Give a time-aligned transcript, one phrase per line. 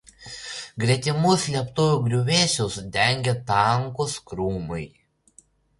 [0.83, 4.85] Gretimų slėptuvių griuvėsius dengia tankūs krūmai.